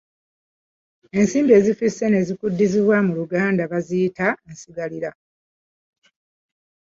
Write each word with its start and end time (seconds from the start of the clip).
Ensimbi 1.19 1.51
ezifisse 1.59 2.05
ne 2.09 2.21
zikuddizibwa 2.27 2.97
mu 3.05 3.13
luganda 3.19 3.63
baziyita 3.71 4.27
Nsigalira. 4.49 5.11